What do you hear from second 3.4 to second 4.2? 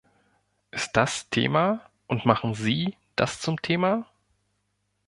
Thema?